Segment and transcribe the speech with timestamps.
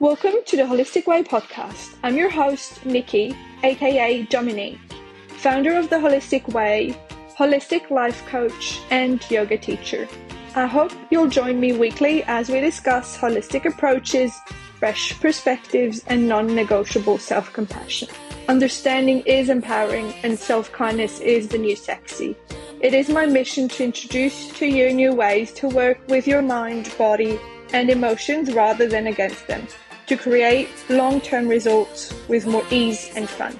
[0.00, 1.96] Welcome to the Holistic Way podcast.
[2.04, 4.78] I'm your host, Niqui, aka Dominique,
[5.26, 6.96] founder of the Holistic Way,
[7.36, 10.06] holistic life coach, and yoga teacher.
[10.54, 14.32] I hope you'll join me weekly as we discuss holistic approaches,
[14.78, 18.08] fresh perspectives, and non negotiable self compassion.
[18.48, 22.36] Understanding is empowering, and self kindness is the new sexy.
[22.80, 26.94] It is my mission to introduce to you new ways to work with your mind,
[26.96, 27.40] body,
[27.72, 29.66] and emotions rather than against them
[30.08, 33.58] to create long term results with more ease and fun.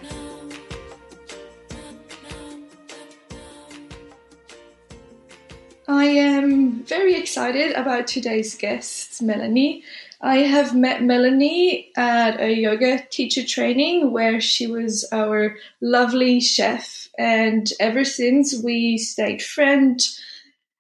[5.87, 9.85] I am very excited about today's guest, Melanie.
[10.21, 17.09] I have met Melanie at a yoga teacher training where she was our lovely chef,
[17.19, 20.01] and ever since we stayed friend,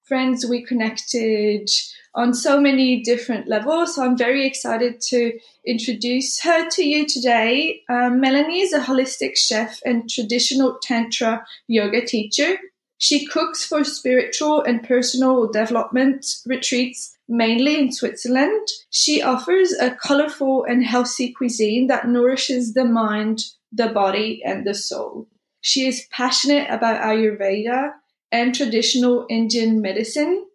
[0.03, 0.45] friends.
[0.45, 1.71] We connected
[2.15, 3.95] on so many different levels.
[3.95, 5.39] So I'm very excited to
[5.69, 7.83] introduce her to you today.
[7.89, 12.59] Um, Melanie is a holistic chef and traditional Tantra yoga teacher.
[12.97, 18.67] She cooks for spiritual and personal development retreats mainly in Switzerland.
[18.91, 24.75] She offers a colorful and healthy cuisine that nourishes the mind, the body, and the
[24.75, 25.29] soul.
[25.61, 27.93] She is passionate about Ayurveda
[28.33, 30.47] and traditional Indian medicine,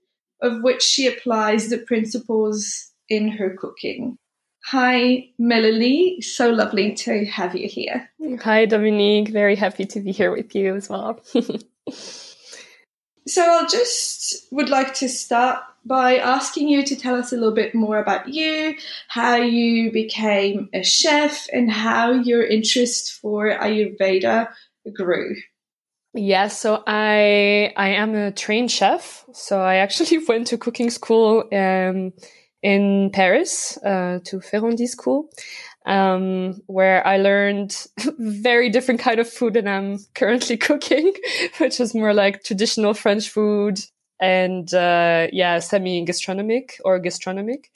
[0.41, 4.17] of which she applies the principles in her cooking.
[4.66, 6.22] Hi, Melanie.
[6.22, 8.09] So lovely to have you here.
[8.42, 9.30] Hi, Dominique.
[9.30, 11.19] Very happy to be here with you as well.
[13.28, 17.53] so, I just would like to start by asking you to tell us a little
[17.53, 18.75] bit more about you,
[19.09, 24.47] how you became a chef, and how your interest for Ayurveda
[24.94, 25.36] grew.
[26.14, 29.25] Yeah, so I I am a trained chef.
[29.34, 32.14] So I actually went to cooking school um,
[32.64, 35.29] in Paris uh, to Ferrandi School,
[35.85, 37.75] um, where I learned
[38.18, 41.13] very different kind of food than I'm currently cooking,
[41.59, 43.79] which is more like traditional French food
[44.19, 47.72] and uh, yeah, semi gastronomic or gastronomic.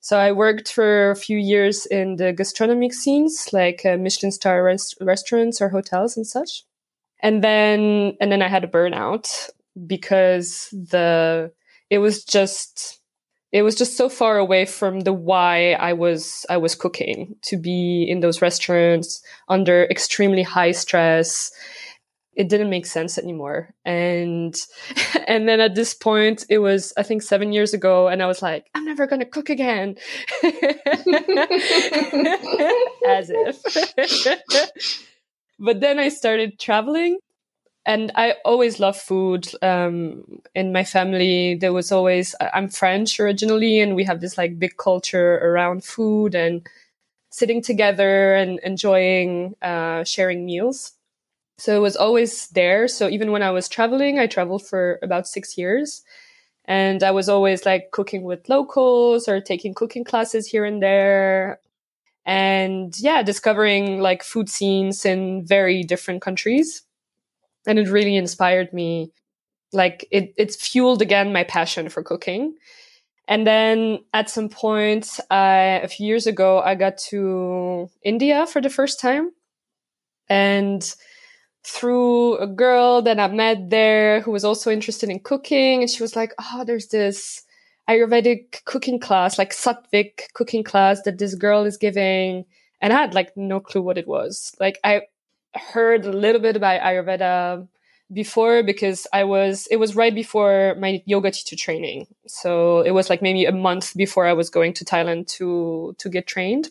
[0.00, 4.62] So I worked for a few years in the gastronomic scenes, like uh, Michelin star
[4.62, 6.64] rest- restaurants or hotels and such
[7.22, 9.50] and then and then I had a burnout
[9.86, 11.52] because the
[11.88, 13.00] it was just
[13.52, 17.58] it was just so far away from the why I was I was cooking to
[17.58, 21.50] be in those restaurants under extremely high stress.
[22.34, 23.74] It didn't make sense anymore.
[23.84, 24.56] And
[25.28, 28.40] and then at this point it was i think 7 years ago and i was
[28.40, 29.96] like i'm never going to cook again.
[33.06, 33.62] As if.
[35.62, 37.18] But then I started traveling
[37.84, 39.48] and I always love food.
[39.62, 44.58] Um, in my family, there was always, I'm French originally, and we have this like
[44.58, 46.66] big culture around food and
[47.30, 50.92] sitting together and enjoying, uh, sharing meals.
[51.58, 52.88] So it was always there.
[52.88, 56.02] So even when I was traveling, I traveled for about six years.
[56.66, 61.60] And I was always like cooking with locals or taking cooking classes here and there
[62.26, 66.82] and yeah, discovering like food scenes in very different countries.
[67.66, 69.12] And it really inspired me.
[69.72, 72.54] Like it, it's fueled again my passion for cooking.
[73.28, 78.68] And then at some point, a few years ago, I got to India for the
[78.68, 79.30] first time.
[80.28, 80.82] And
[81.64, 86.02] through a girl that I met there who was also interested in cooking, and she
[86.02, 87.44] was like, Oh, there's this
[87.88, 92.44] Ayurvedic cooking class, like Sattvic cooking class that this girl is giving.
[92.80, 94.54] And I had like no clue what it was.
[94.58, 95.02] Like I
[95.54, 97.68] heard a little bit about Ayurveda
[98.12, 102.06] before because I was, it was right before my yoga teacher training.
[102.26, 106.08] So it was like maybe a month before I was going to Thailand to, to
[106.08, 106.68] get trained.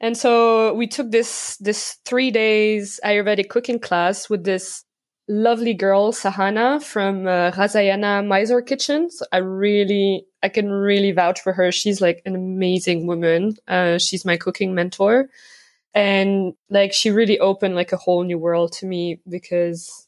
[0.00, 4.84] And so we took this, this three days Ayurvedic cooking class with this
[5.28, 9.10] lovely girl, Sahana from uh, Rasayana Mysore Kitchen.
[9.10, 11.72] So I really, I can really vouch for her.
[11.72, 13.56] She's like an amazing woman.
[13.66, 15.28] Uh, she's my cooking mentor.
[15.96, 20.06] And like, she really opened like a whole new world to me because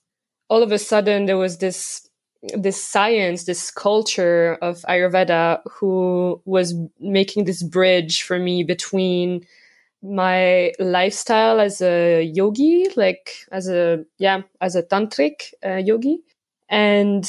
[0.49, 2.09] all of a sudden there was this,
[2.55, 9.47] this science, this culture of Ayurveda who was making this bridge for me between
[10.03, 16.21] my lifestyle as a yogi, like as a yeah, as a tantric uh, yogi,
[16.69, 17.29] and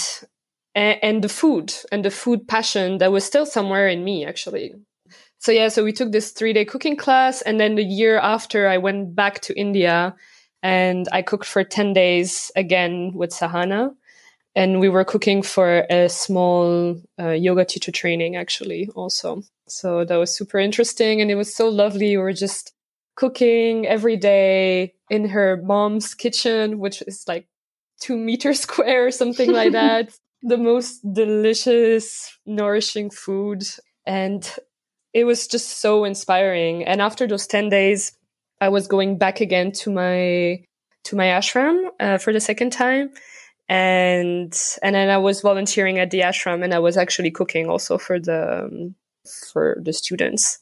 [0.76, 4.76] and the food and the food passion that was still somewhere in me actually.
[5.40, 8.68] So yeah, so we took this three day cooking class, and then the year after,
[8.68, 10.16] I went back to India,
[10.62, 13.92] and I cooked for ten days again with Sahana,
[14.56, 20.18] and we were cooking for a small uh, yoga teacher training actually also So that
[20.18, 21.22] was super interesting.
[21.22, 22.18] And it was so lovely.
[22.18, 22.74] We were just
[23.16, 27.48] cooking every day in her mom's kitchen, which is like
[28.02, 30.10] two meters square or something like that.
[30.42, 33.64] the most delicious, nourishing food.
[34.06, 34.50] And
[35.14, 36.84] it was just so inspiring.
[36.86, 38.14] And after those 10 days,
[38.62, 40.64] I was going back again to my,
[41.06, 43.12] to my ashram uh, for the second time.
[43.68, 47.98] And, and then I was volunteering at the ashram and I was actually cooking also
[47.98, 48.96] for the, um,
[49.52, 50.60] for the students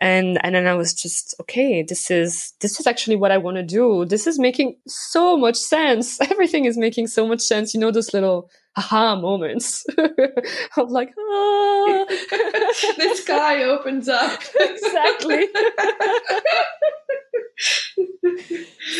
[0.00, 3.56] and and then i was just okay this is this is actually what i want
[3.56, 7.80] to do this is making so much sense everything is making so much sense you
[7.80, 9.86] know those little aha moments
[10.76, 12.04] of like ah.
[12.08, 14.40] the sky opens up.
[14.60, 15.48] Exactly.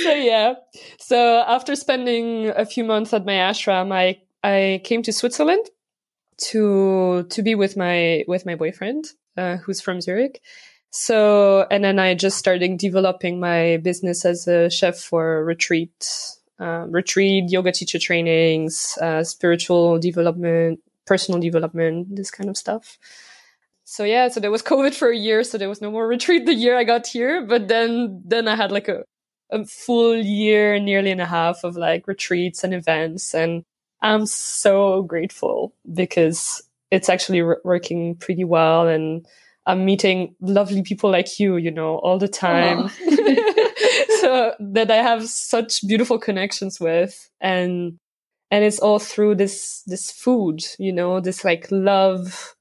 [0.02, 0.54] So yeah.
[0.98, 5.66] So after spending a few months at my ashram i i came to switzerland
[6.36, 9.06] to to be with my with my boyfriend
[9.36, 10.40] uh, who's from zurich.
[10.90, 16.08] So, and then I just started developing my business as a chef for retreat,
[16.58, 22.98] um, retreat, yoga teacher trainings, uh, spiritual development, personal development, this kind of stuff.
[23.84, 26.46] So yeah, so there was COVID for a year, so there was no more retreat
[26.46, 27.44] the year I got here.
[27.46, 29.04] But then, then I had like a,
[29.50, 33.64] a full year, nearly and a half of like retreats and events, and
[34.02, 39.26] I'm so grateful because it's actually working pretty well and
[39.66, 42.90] I'm meeting lovely people like you, you know, all the time.
[44.20, 47.98] so that I have such beautiful connections with and
[48.50, 52.54] and it's all through this this food, you know, this like love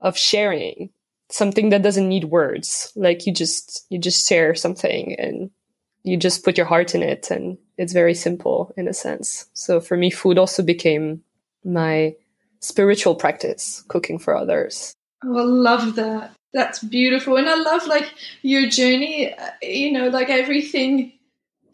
[0.00, 0.90] of sharing.
[1.28, 2.92] Something that doesn't need words.
[2.96, 5.50] Like you just you just share something and
[6.02, 9.46] you just put your heart in it and it's very simple in a sense.
[9.52, 11.22] So for me food also became
[11.64, 12.14] my
[12.60, 14.94] spiritual practice, cooking for others.
[15.24, 16.32] Oh, I love that.
[16.52, 17.36] That's beautiful.
[17.36, 18.12] And I love like
[18.42, 21.12] your journey, uh, you know, like everything.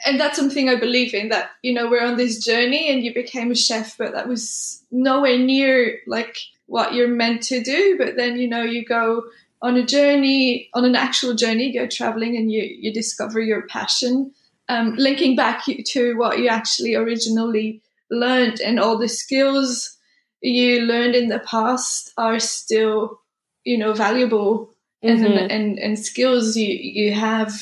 [0.04, 3.14] And that's something I believe in that, you know, we're on this journey and you
[3.14, 6.36] became a chef, but that was nowhere near like
[6.66, 7.96] what you're meant to do.
[7.96, 9.24] But then, you know, you go
[9.62, 14.32] on a journey, on an actual journey, go traveling and you, you discover your passion.
[14.68, 17.80] Um, linking back to what you actually originally
[18.10, 19.96] learned and all the skills
[20.42, 23.20] you learned in the past are still
[23.66, 24.70] you know valuable
[25.04, 25.24] mm-hmm.
[25.24, 27.52] and, and and skills you you have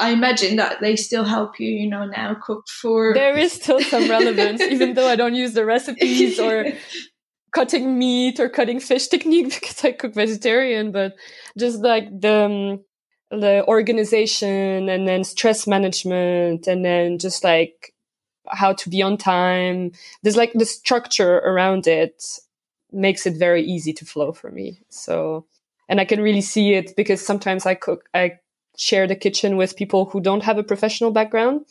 [0.00, 3.12] I imagine that they still help you, you know, now cook for.
[3.12, 6.72] There is still some relevance, even though I don't use the recipes or
[7.52, 11.16] cutting meat or cutting fish technique because I cook vegetarian, but
[11.58, 12.80] just like the,
[13.30, 17.92] um, the organization and then stress management and then just like
[18.48, 19.92] how to be on time.
[20.22, 22.24] There's like the structure around it
[22.92, 24.80] makes it very easy to flow for me.
[24.88, 25.46] So,
[25.88, 28.38] and I can really see it because sometimes I cook, I
[28.76, 31.66] share the kitchen with people who don't have a professional background.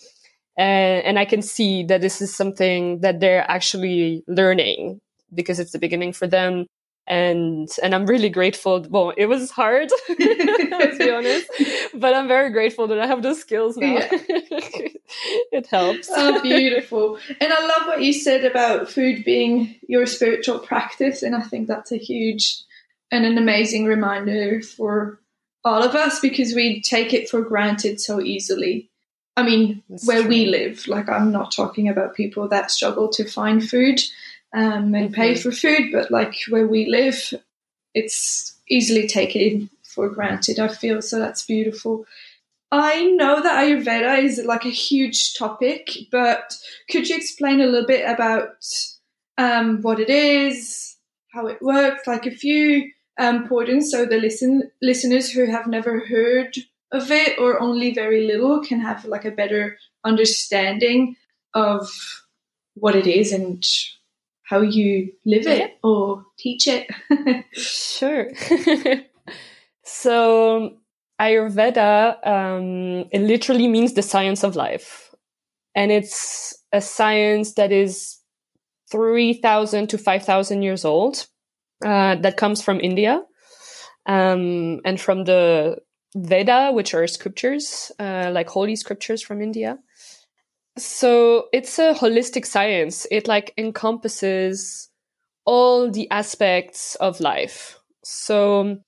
[0.58, 5.00] And, and I can see that this is something that they're actually learning
[5.34, 6.66] because it's the beginning for them
[7.10, 8.86] and and I'm really grateful.
[8.88, 11.50] Well, it was hard, let's be honest,
[11.96, 13.96] but I'm very grateful that I have those skills now.
[13.96, 14.08] Yeah.
[15.52, 16.08] it helps.
[16.12, 17.18] Oh, beautiful!
[17.42, 21.68] And I love what you said about food being your spiritual practice, and I think
[21.68, 22.62] that's a huge
[23.12, 25.20] and an amazing reminder for
[25.66, 28.92] all of us because we take it for granted so easily.
[29.36, 30.30] I mean, that's where true.
[30.30, 34.00] we live, like I'm not talking about people that struggle to find food
[34.54, 35.42] um, and pay mm-hmm.
[35.42, 37.34] for food, but like where we live,
[37.94, 40.60] it's easily taken for granted.
[40.60, 41.20] I feel so.
[41.20, 42.06] That's beautiful.
[42.72, 46.56] I know that Ayurveda is like a huge topic, but
[46.90, 48.64] could you explain a little bit about
[49.40, 50.98] um, what it is,
[51.34, 56.00] how it works, like a few um, points, so the listen listeners who have never
[56.00, 56.56] heard
[56.92, 61.16] of it or only very little can have like a better understanding
[61.54, 61.90] of
[62.76, 63.66] what it is and
[64.50, 66.90] how you live it or teach it.
[67.54, 68.30] sure.
[69.84, 70.74] so
[71.22, 75.14] Ayurveda, um, it literally means the science of life.
[75.76, 78.18] And it's a science that is
[78.92, 81.28] 3,000 to 5,000 years old,
[81.86, 83.22] uh, that comes from India,
[84.08, 85.78] um, and from the
[86.16, 89.78] Veda, which are scriptures, uh, like holy scriptures from India.
[90.80, 93.06] So it's a holistic science.
[93.12, 94.90] It like encompasses
[95.46, 97.78] all the aspects of life.
[98.04, 98.80] So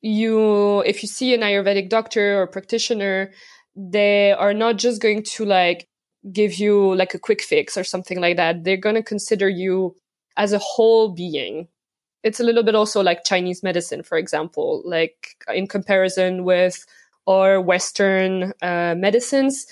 [0.00, 3.32] you, if you see an Ayurvedic doctor or practitioner,
[3.76, 5.88] they are not just going to like
[6.32, 8.64] give you like a quick fix or something like that.
[8.64, 9.94] They're going to consider you
[10.36, 11.68] as a whole being.
[12.24, 16.84] it's a little bit also like Chinese medicine, for example, like in comparison with
[17.28, 19.66] our Western uh, medicines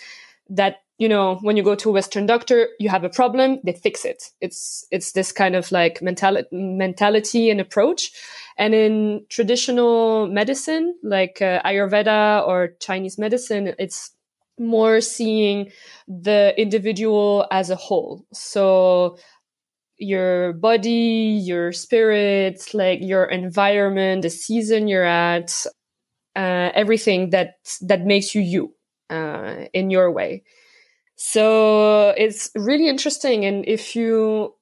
[0.49, 3.73] that you know when you go to a western doctor you have a problem they
[3.73, 4.31] fix it.
[4.41, 8.13] It's it's this kind of like mentality mentality and approach.
[8.57, 14.11] And in traditional medicine like uh, ayurveda or chinese medicine it's
[14.59, 15.73] more seeing
[16.07, 18.25] the individual as a whole.
[18.33, 19.19] So
[19.99, 25.65] your body your spirit like your environment the season you're at
[26.37, 28.75] uh, everything that that makes you you
[29.11, 30.43] uh, in your way
[31.17, 33.45] so it's really interesting.
[33.45, 34.55] And if you,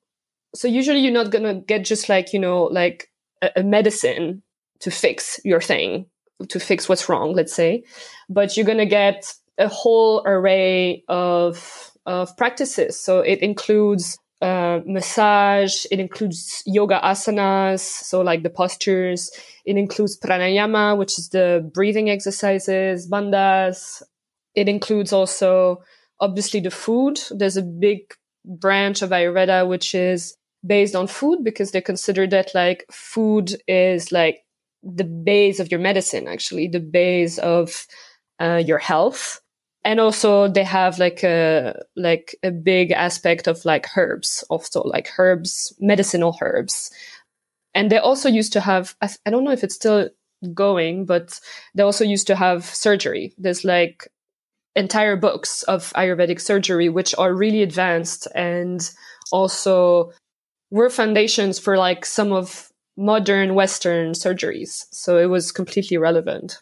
[0.55, 4.43] so usually you're not going to get just like, you know, like a, a medicine
[4.81, 6.07] to fix your thing,
[6.49, 7.85] to fix what's wrong, let's say,
[8.29, 12.99] but you're going to get a whole array of, of practices.
[12.99, 15.87] So it includes uh, massage.
[15.91, 19.31] It includes yoga asanas, so like the postures.
[19.65, 24.03] It includes pranayama, which is the breathing exercises, bandhas.
[24.57, 25.83] It includes also
[26.23, 27.21] obviously the food.
[27.31, 28.15] There's a big
[28.45, 34.13] branch of Ayurveda which is based on food because they consider that like food is
[34.13, 34.45] like
[34.83, 37.87] the base of your medicine, actually, the base of
[38.41, 39.41] uh, your health.
[39.85, 45.11] And also they have like a, like a big aspect of like herbs, also like
[45.19, 46.93] herbs, medicinal herbs.
[47.75, 50.09] And they also used to have, I, I don't know if it's still
[50.55, 51.41] going, but
[51.75, 53.35] they also used to have surgery.
[53.39, 54.09] There's like
[54.75, 58.91] entire books of Ayurvedic surgery, which are really advanced and
[59.31, 60.13] also
[60.71, 64.87] were foundations for like some of modern Western surgeries.
[64.91, 66.59] So it was completely relevant.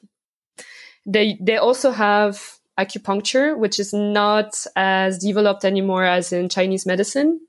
[1.06, 7.40] They they also have acupuncture, which is not as developed anymore as in Chinese medicine.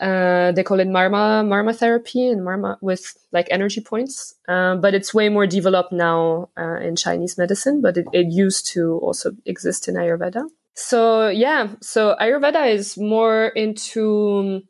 [0.00, 4.94] Uh, they call it marma marma therapy and marma with like energy points, uh, but
[4.94, 7.82] it's way more developed now uh, in Chinese medicine.
[7.82, 10.44] But it, it, used to also exist in Ayurveda.
[10.74, 14.62] So yeah, so Ayurveda is more into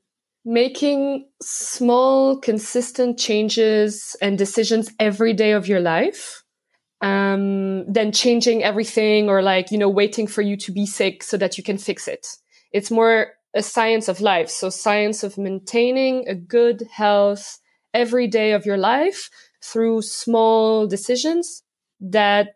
[0.44, 6.42] making small, consistent changes and decisions every day of your life.
[7.02, 11.38] Um, than changing everything or like, you know, waiting for you to be sick so
[11.38, 12.26] that you can fix it.
[12.72, 14.48] It's more a science of life.
[14.48, 17.58] So science of maintaining a good health
[17.92, 19.30] every day of your life
[19.62, 21.62] through small decisions
[22.00, 22.54] that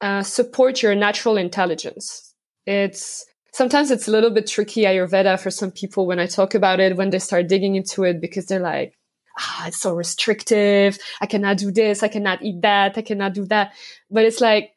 [0.00, 2.34] uh, support your natural intelligence.
[2.66, 6.80] It's sometimes it's a little bit tricky Ayurveda for some people when I talk about
[6.80, 8.96] it, when they start digging into it, because they're like,
[9.38, 10.98] ah, it's so restrictive.
[11.20, 12.02] I cannot do this.
[12.02, 12.96] I cannot eat that.
[12.96, 13.72] I cannot do that.
[14.10, 14.72] But it's like,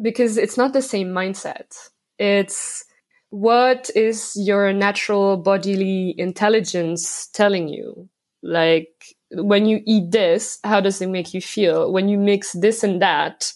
[0.00, 1.76] because it's not the same mindset.
[2.18, 2.84] It's,
[3.32, 8.10] what is your natural bodily intelligence telling you?
[8.42, 11.90] Like when you eat this, how does it make you feel?
[11.90, 13.54] When you mix this and that,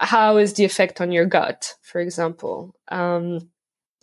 [0.00, 2.74] how is the effect on your gut, for example?
[2.88, 3.48] Um,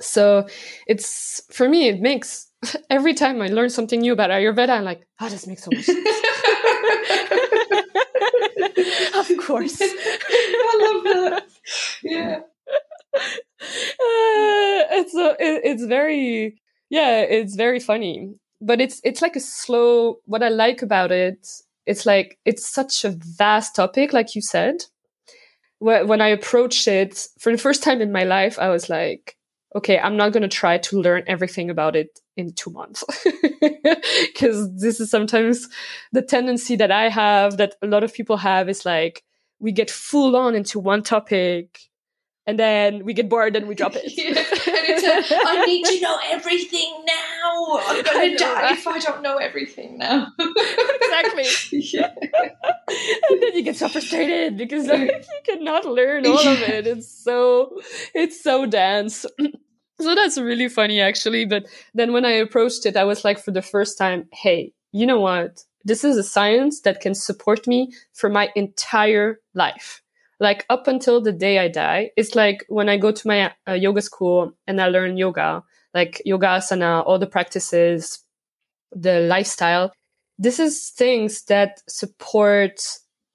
[0.01, 0.47] so
[0.87, 2.47] it's for me, it makes
[2.89, 5.85] every time I learn something new about Ayurveda, I'm like, oh, this makes so much
[5.85, 5.99] sense.
[9.13, 9.77] of course.
[9.83, 11.43] I love that.
[12.01, 12.39] Yeah.
[15.47, 18.33] It's it, it's very yeah it's very funny.
[18.61, 21.47] But it's it's like a slow what i like about it
[21.85, 24.83] it's like it's such a vast topic like you said.
[25.79, 29.37] When i approached it for the first time in my life i was like
[29.75, 33.03] okay i'm not going to try to learn everything about it in two months.
[34.33, 35.67] Because this is sometimes
[36.11, 39.23] the tendency that i have that a lot of people have is like
[39.59, 41.86] we get full on into one topic
[42.47, 44.03] and then we get bored and we drop it.
[44.05, 44.29] yeah.
[44.29, 47.79] And it's a, I need to know everything now.
[47.85, 50.27] I'm going to die if I don't know everything now.
[50.39, 51.45] exactly.
[51.71, 52.09] Yeah.
[53.29, 56.87] and then you get so frustrated because like, you cannot learn all of it.
[56.87, 57.81] It's so
[58.15, 59.25] it's so dense.
[59.99, 61.45] so that's really funny actually.
[61.45, 65.05] But then when I approached it, I was like for the first time, hey, you
[65.05, 65.63] know what?
[65.83, 70.01] This is a science that can support me for my entire life
[70.39, 72.11] like up until the day I die.
[72.15, 75.63] It's like when I go to my uh, yoga school and I learn yoga,
[75.93, 78.19] like yoga asana, all the practices,
[78.91, 79.91] the lifestyle.
[80.37, 82.81] This is things that support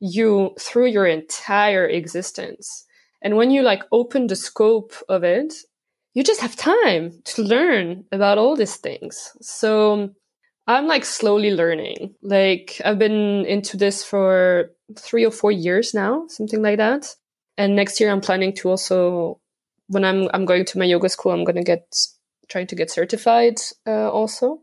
[0.01, 2.87] you through your entire existence.
[3.23, 5.55] And when you like open the scope of it,
[6.15, 9.31] you just have time to learn about all these things.
[9.41, 10.11] So
[10.67, 12.15] I'm like slowly learning.
[12.23, 17.15] Like I've been into this for three or four years now, something like that.
[17.57, 19.41] And next year I'm planning to also,
[19.89, 21.85] when I'm I'm going to my yoga school, I'm gonna get
[22.49, 24.63] trying to get certified uh, also.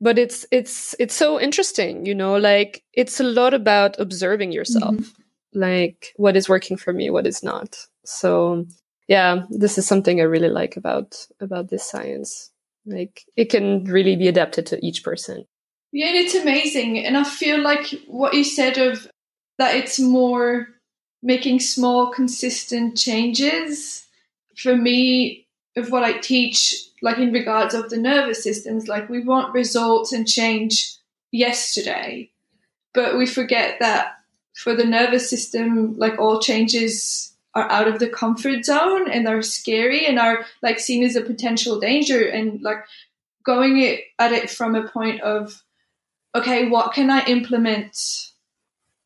[0.00, 4.94] but it's it's it's so interesting you know like it's a lot about observing yourself
[4.94, 5.60] mm-hmm.
[5.60, 8.64] like what is working for me what is not so
[9.08, 12.50] yeah this is something i really like about about this science
[12.86, 15.44] like it can really be adapted to each person
[15.92, 19.06] yeah it's amazing and i feel like what you said of
[19.60, 20.68] that it's more
[21.22, 24.06] making small consistent changes.
[24.56, 29.22] For me of what i teach like in regards of the nervous systems like we
[29.22, 30.96] want results and change
[31.30, 32.28] yesterday
[32.92, 34.16] but we forget that
[34.54, 39.42] for the nervous system like all changes are out of the comfort zone and are
[39.42, 42.24] scary and are like seen as a potential danger.
[42.24, 42.84] And like
[43.44, 45.62] going at it from a point of
[46.34, 48.29] okay what can i implement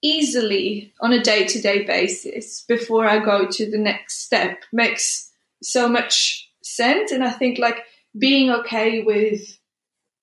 [0.04, 4.62] easily on a day-to-day basis before i go to the next step.
[4.70, 5.32] Makes
[5.62, 7.10] so much sense.
[7.10, 7.78] And I think like
[8.16, 9.58] being okay with,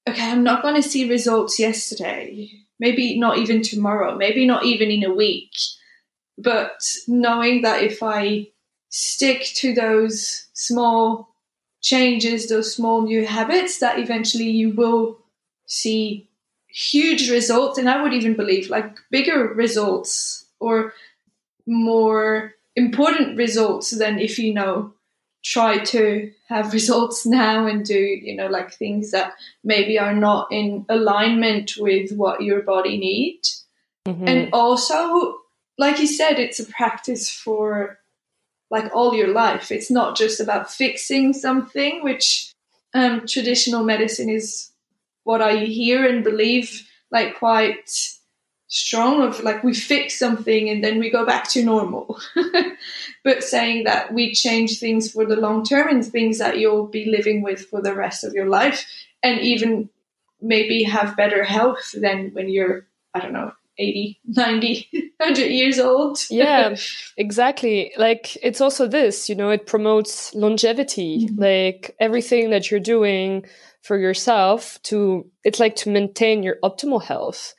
[0.08, 4.92] okay, I'm not going to see results yesterday, maybe not even tomorrow, maybe not even
[4.92, 5.52] in a week,
[6.38, 8.50] but knowing that if I
[8.90, 11.36] stick to those small
[11.82, 15.18] changes, those small new habits, that eventually you will
[15.66, 16.30] see
[16.74, 17.78] huge results.
[17.78, 20.94] And I would even believe like bigger results or
[21.66, 24.94] more important results than if you know
[25.44, 30.48] try to have results now and do you know like things that maybe are not
[30.52, 33.66] in alignment with what your body needs
[34.08, 34.28] mm-hmm.
[34.28, 35.38] and also
[35.78, 38.00] like you said it's a practice for
[38.70, 42.54] like all your life it's not just about fixing something which
[42.94, 44.71] um, traditional medicine is
[45.24, 47.90] what i hear and believe like quite
[48.72, 52.20] strong of like we fix something and then we go back to normal.
[53.24, 57.06] But saying that we change things for the long term and things that you'll be
[57.06, 58.88] living with for the rest of your life
[59.22, 59.90] and even
[60.42, 66.18] maybe have better health than when you're i don't know 80 90 100 years old.
[66.32, 66.76] Yeah
[67.18, 67.92] exactly.
[67.98, 71.28] Like it's also this you know it promotes longevity.
[71.28, 71.42] Mm-hmm.
[71.42, 73.46] like everything that you're doing
[73.82, 77.54] for yourself to it's like to maintain your optimal health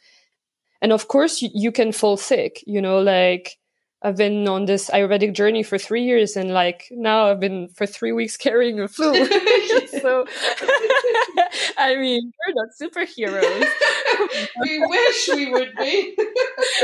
[0.82, 3.56] and of course, you, you can fall sick, you know, like
[4.02, 7.86] I've been on this Ayurvedic journey for three years, and like now I've been for
[7.86, 9.14] three weeks carrying a flu.
[9.86, 10.26] so,
[11.78, 13.64] I mean, we're not superheroes.
[14.60, 16.16] we wish we would be.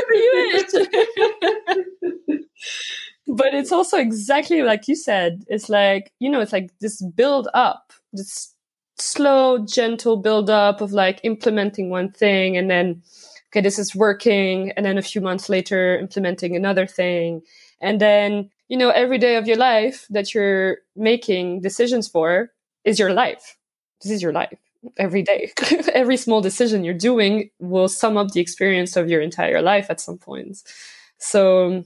[0.09, 2.39] we wish.
[3.27, 5.43] but it's also exactly like you said.
[5.49, 8.55] It's like you know, it's like this build up, this
[9.01, 13.03] slow, gentle build up of like implementing one thing, and then
[13.51, 14.73] okay, this is working.
[14.73, 17.43] And then a few months later, implementing another thing.
[17.81, 22.51] And then, you know, every day of your life that you're making decisions for
[22.85, 23.57] is your life.
[24.03, 24.59] This is your life
[24.97, 25.53] every day.
[25.95, 30.01] every small decision you're doing will sum up the experience of your entire life at
[30.01, 30.63] some point.
[31.19, 31.85] So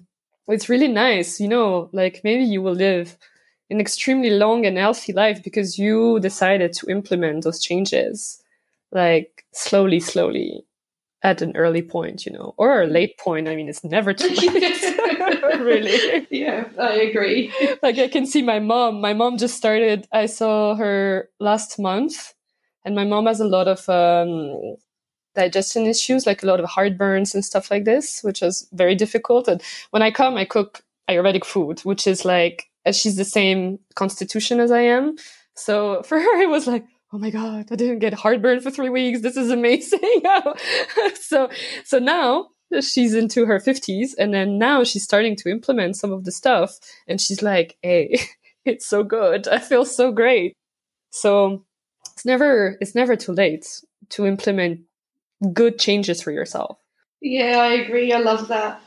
[0.49, 3.17] it's really nice, you know, like maybe you will live
[3.73, 8.43] an extremely long and healthy life because you decided to implement those changes
[8.93, 10.65] like slowly, slowly
[11.23, 13.49] at an early point, you know, or a late point.
[13.49, 14.83] I mean, it's never too late.
[15.61, 16.27] really.
[16.31, 17.53] Yeah, I agree.
[17.83, 19.01] like I can see my mom.
[19.01, 20.07] My mom just started.
[20.13, 22.35] I saw her last month,
[22.85, 24.77] and my mom has a lot of um,
[25.35, 29.49] digestion issues, like a lot of heartburns and stuff like this, which is very difficult.
[29.49, 34.61] And when I come, I cook Ayurvedic food, which is like she's the same constitution
[34.61, 35.17] as I am.
[35.55, 38.89] So for her, it was like, oh my god i didn't get heartburn for three
[38.89, 39.21] weeks.
[39.21, 40.01] This is amazing.
[41.15, 41.51] So
[41.85, 42.49] so now
[42.81, 46.79] she's into her 50s and then now she's starting to implement some of the stuff
[47.07, 48.19] and she's like hey
[48.65, 49.49] it's so good.
[49.49, 50.55] I feel so great.
[51.11, 51.65] So
[52.13, 53.67] it's never it's never too late
[54.11, 54.81] to implement
[55.53, 56.79] good changes for yourself.
[57.21, 58.13] Yeah i agree.
[58.13, 58.81] I love that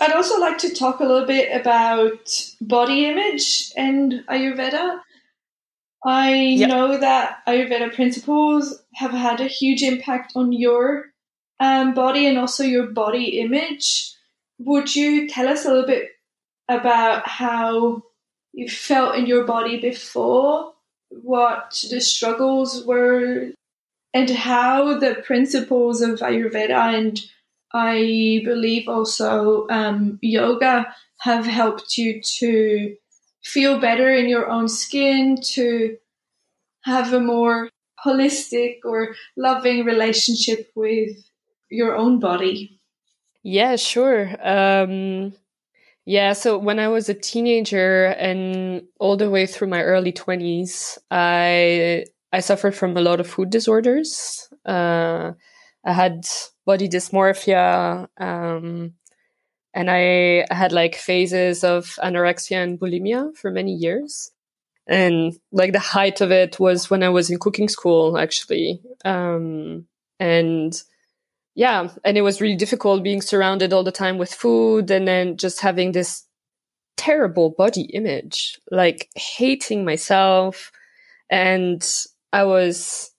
[0.00, 5.00] i'd also like to talk a little bit about body image and ayurveda
[6.04, 6.68] I yep.
[6.70, 11.06] know that Ayurveda principles have had a huge impact on your
[11.58, 14.14] um, body and also your body image.
[14.58, 16.08] Would you tell us a little bit
[16.68, 18.02] about how
[18.52, 20.72] you felt in your body before,
[21.10, 23.50] what the struggles were,
[24.14, 27.20] and how the principles of Ayurveda and
[27.72, 32.96] I believe also um, yoga have helped you to
[33.44, 35.96] feel better in your own skin, to
[36.82, 37.70] have a more
[38.04, 41.16] holistic or loving relationship with
[41.70, 42.80] your own body?
[43.42, 44.36] Yeah, sure.
[44.42, 45.32] Um,
[46.04, 50.98] yeah, so when I was a teenager and all the way through my early 20s,
[51.10, 54.48] I I suffered from a lot of food disorders.
[54.64, 55.32] Uh,
[55.84, 56.26] I had
[56.70, 58.08] body dysmorphia.
[58.16, 58.94] Um,
[59.74, 64.30] and I had like phases of anorexia and bulimia for many years.
[64.86, 68.80] And like the height of it was when I was in cooking school, actually.
[69.04, 69.86] Um,
[70.18, 70.72] and
[71.54, 75.36] yeah, and it was really difficult being surrounded all the time with food and then
[75.36, 76.24] just having this
[76.96, 80.70] terrible body image, like hating myself.
[81.28, 81.82] And
[82.32, 83.10] I was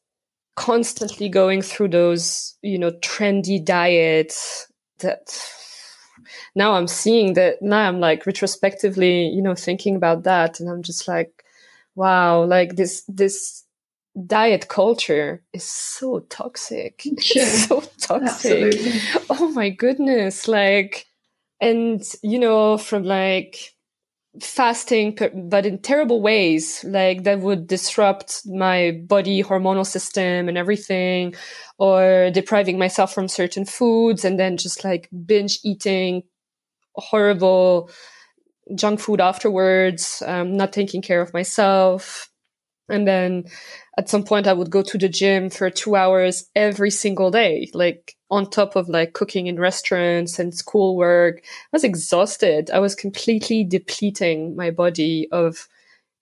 [0.56, 5.40] constantly going through those, you know, trendy diets that
[6.56, 10.84] now I'm seeing that now I'm like retrospectively, you know, thinking about that and I'm
[10.84, 11.44] just like,
[11.96, 13.64] wow, like this, this
[14.28, 17.04] diet culture is so toxic.
[17.36, 17.46] Yeah.
[17.46, 18.74] so toxic.
[18.74, 19.02] Absolutely.
[19.30, 20.48] Oh my goodness.
[20.48, 21.06] Like,
[21.60, 23.74] and you know, from like,
[24.40, 25.18] fasting
[25.50, 31.36] but in terrible ways like that would disrupt my body hormonal system and everything
[31.78, 36.24] or depriving myself from certain foods and then just like binge eating
[36.96, 37.90] horrible
[38.76, 42.30] junk food afterwards um, not taking care of myself.
[42.90, 43.46] And then
[44.02, 47.70] at some point I would go to the gym for two hours every single day,
[47.76, 51.44] like on top of like cooking in restaurants and schoolwork.
[51.46, 52.72] I was exhausted.
[52.72, 55.68] I was completely depleting my body of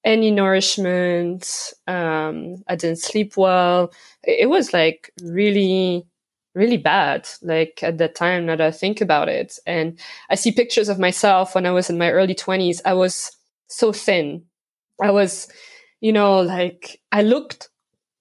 [0.03, 1.71] any nourishment.
[1.87, 3.93] Um, I didn't sleep well.
[4.23, 6.05] It was like really,
[6.53, 7.29] really bad.
[7.41, 9.57] Like at that time that I think about it.
[9.65, 9.97] And
[10.29, 12.81] I see pictures of myself when I was in my early twenties.
[12.83, 13.31] I was
[13.67, 14.43] so thin.
[15.01, 15.47] I was,
[16.01, 17.69] you know, like I looked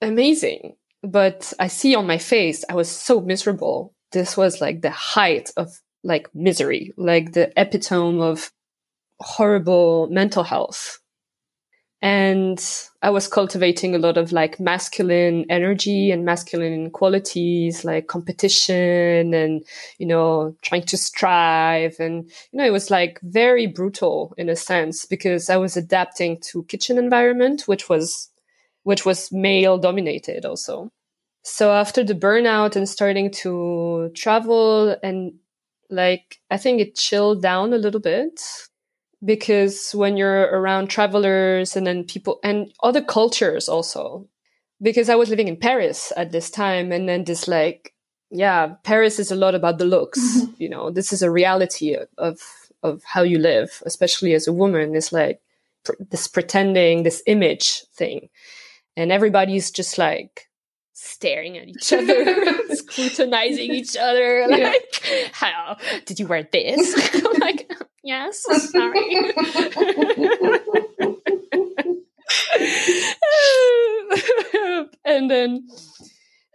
[0.03, 3.95] amazing, but I see on my face, I was so miserable.
[4.13, 8.51] This was like the height of like misery, like the epitome of
[9.21, 11.01] horrible mental health
[12.01, 12.65] and
[13.03, 19.65] I was cultivating a lot of like masculine energy and masculine qualities, like competition and,
[19.99, 21.97] you know, trying to strive.
[21.99, 26.39] And, you know, it was like very brutal in a sense because I was adapting
[26.53, 28.31] to kitchen environment, which was,
[28.85, 30.93] which was male dominated also.
[31.43, 35.35] So after the burnout and starting to travel and
[35.91, 38.41] like, I think it chilled down a little bit
[39.25, 44.27] because when you're around travelers and then people and other cultures also
[44.81, 47.95] because i was living in paris at this time and then this like
[48.31, 50.53] yeah paris is a lot about the looks mm-hmm.
[50.59, 52.41] you know this is a reality of
[52.83, 55.41] of how you live especially as a woman is like
[55.85, 58.29] pr- this pretending this image thing
[58.97, 60.49] and everybody's just like
[60.93, 62.25] staring at each other
[62.75, 65.29] scrutinizing each other like yeah.
[65.33, 66.95] how did you wear this
[67.41, 67.71] like
[68.05, 69.33] Yes, sorry.
[75.05, 75.67] and then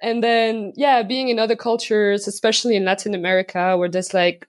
[0.01, 4.47] and then yeah being in other cultures especially in latin america where there's like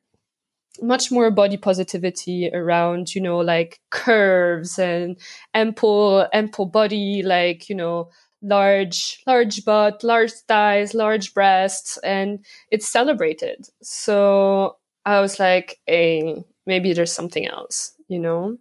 [0.82, 5.16] much more body positivity around you know like curves and
[5.54, 8.10] ample ample body like you know
[8.42, 14.76] large large butt large thighs large breasts and it's celebrated so
[15.06, 18.56] i was like a maybe there's something else, you know?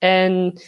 [0.00, 0.60] And,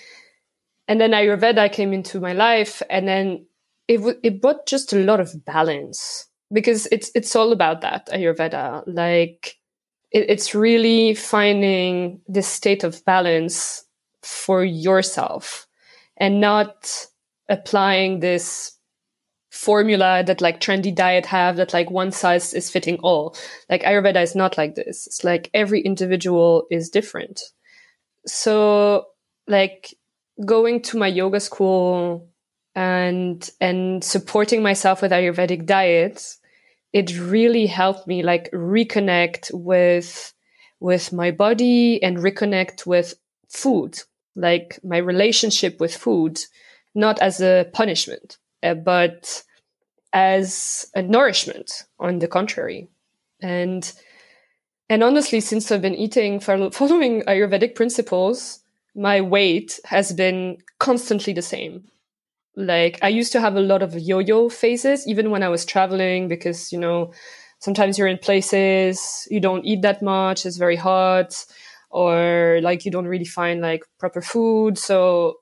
[0.88, 3.46] and then Ayurveda came into my life and then
[3.88, 8.08] it, w- it brought just a lot of balance because it's, it's all about that
[8.08, 8.82] Ayurveda.
[8.86, 9.56] Like
[10.10, 13.84] it, it's really finding this state of balance
[14.22, 15.66] for yourself
[16.16, 17.06] and not
[17.48, 18.72] applying this
[19.50, 23.36] formula that like trendy diet have that like one size is fitting all.
[23.68, 25.06] Like Ayurveda is not like this.
[25.06, 27.42] It's like every individual is different.
[28.26, 29.06] So
[29.48, 29.94] like
[30.44, 32.28] going to my yoga school
[32.76, 36.38] and and supporting myself with Ayurvedic diets,
[36.92, 40.32] it really helped me like reconnect with
[40.78, 43.14] with my body and reconnect with
[43.48, 43.98] food,
[44.36, 46.38] like my relationship with food,
[46.94, 49.42] not as a punishment uh, but
[50.12, 52.88] as a nourishment on the contrary.
[53.40, 53.90] And
[54.88, 58.60] and honestly, since I've been eating following Ayurvedic principles,
[58.94, 61.84] my weight has been constantly the same.
[62.56, 66.28] Like I used to have a lot of yo-yo phases, even when I was traveling,
[66.28, 67.12] because you know
[67.60, 71.44] sometimes you're in places you don't eat that much, it's very hot,
[71.90, 74.76] or like you don't really find like proper food.
[74.76, 75.36] So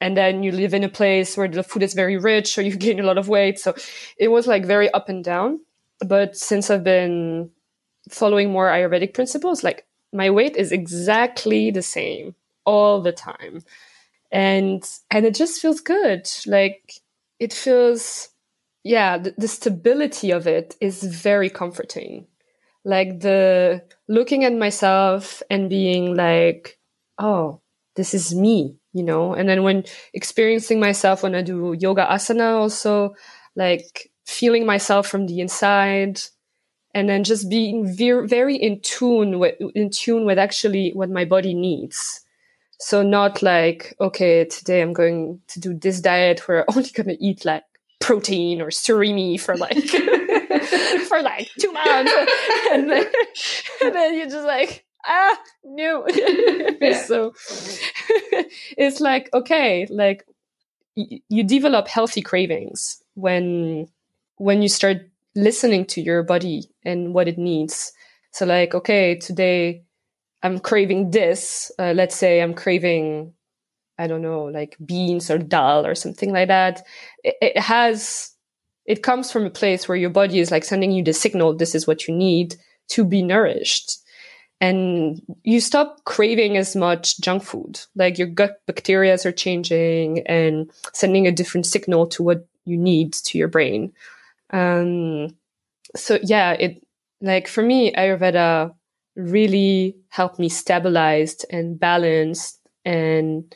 [0.00, 2.76] and then you live in a place where the food is very rich or you
[2.86, 3.58] gain a lot of weight.
[3.58, 3.74] So
[4.18, 5.60] it was like very up and down.
[6.06, 7.50] But since i've been
[8.10, 13.62] following more ayurvedic principles like my weight is exactly the same all the time.
[14.30, 16.28] And and it just feels good.
[16.46, 16.92] Like
[17.38, 18.30] it feels
[18.84, 22.26] yeah, the, the stability of it is very comforting.
[22.84, 26.78] Like the looking at myself and being like,
[27.18, 27.60] oh,
[27.96, 29.34] this is me, you know?
[29.34, 33.14] And then when experiencing myself when I do yoga asana also,
[33.54, 36.20] like feeling myself from the inside
[36.94, 41.26] and then just being very, very in tune with, in tune with actually what my
[41.26, 42.22] body needs.
[42.78, 47.08] So not like, okay, today I'm going to do this diet where I'm only going
[47.08, 47.64] to eat like
[48.00, 49.76] protein or surimi for like,
[51.08, 52.12] for like two months.
[52.72, 53.06] and, then,
[53.82, 56.06] and then you're just like, ah, no.
[57.06, 57.32] so
[58.76, 60.24] it's like, okay, like
[60.96, 63.88] y- you develop healthy cravings when,
[64.36, 64.98] when you start
[65.34, 67.92] listening to your body and what it needs.
[68.32, 69.84] So like, okay, today
[70.42, 71.70] I'm craving this.
[71.78, 73.32] Uh, let's say I'm craving,
[73.98, 76.82] I don't know, like beans or dal or something like that.
[77.24, 78.30] It, it has,
[78.86, 81.74] it comes from a place where your body is like sending you the signal, this
[81.74, 82.56] is what you need
[82.90, 83.98] to be nourished.
[84.60, 87.80] And you stop craving as much junk food.
[87.94, 93.12] Like your gut bacteria are changing and sending a different signal to what you need
[93.12, 93.92] to your brain.
[94.50, 95.36] Um,
[95.94, 96.82] so yeah, it
[97.20, 98.74] like for me, Ayurveda
[99.14, 103.54] really helped me stabilized and balanced and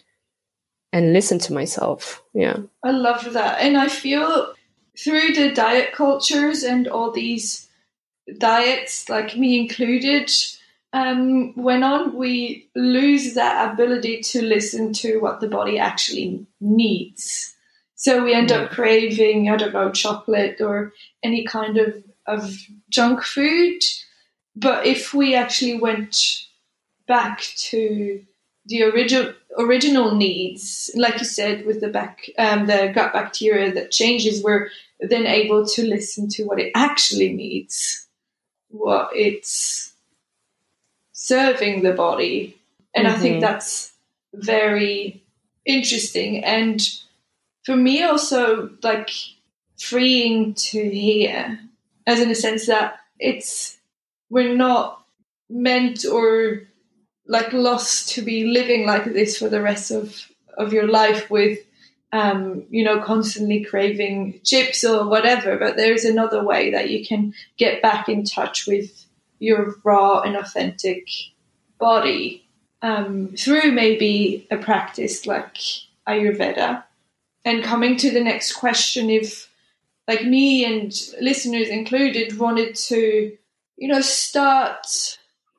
[0.92, 2.22] and listen to myself.
[2.34, 2.56] Yeah.
[2.82, 3.60] I love that.
[3.60, 4.52] And I feel
[4.98, 7.68] through the diet cultures and all these
[8.38, 10.30] diets, like me included,
[10.92, 17.54] um, went on, we lose that ability to listen to what the body actually needs.
[17.94, 22.56] So we end up craving, I don't know, chocolate or any kind of, of
[22.88, 23.82] junk food.
[24.56, 26.16] But if we actually went
[27.06, 28.24] back to
[28.66, 33.90] the original original needs, like you said, with the back um, the gut bacteria that
[33.90, 38.06] changes, we're then able to listen to what it actually needs,
[38.68, 39.89] what it's
[41.22, 42.56] serving the body,
[42.94, 43.16] and mm-hmm.
[43.16, 43.40] I think mm-hmm.
[43.42, 43.92] that's
[44.32, 45.22] very
[45.66, 46.80] interesting and
[47.64, 49.10] for me also like
[49.78, 51.58] freeing to hear
[52.06, 53.78] as in a sense that it's
[54.30, 55.04] we're not
[55.50, 56.62] meant or
[57.26, 61.58] like lost to be living like this for the rest of of your life with
[62.12, 67.34] um, you know constantly craving chips or whatever but there's another way that you can
[67.56, 69.06] get back in touch with
[69.40, 71.08] your raw and authentic
[71.78, 72.46] body
[72.82, 75.56] um, through maybe a practice like
[76.08, 76.84] ayurveda
[77.44, 79.50] and coming to the next question, if
[80.06, 83.36] like me and listeners included wanted to,
[83.76, 85.18] you know, start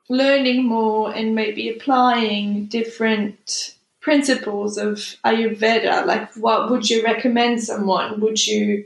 [0.10, 8.20] learning more and maybe applying different principles of Ayurveda, like what would you recommend someone?
[8.20, 8.86] Would you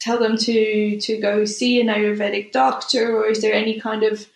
[0.00, 4.26] tell them to to go see an Ayurvedic doctor, or is there any kind of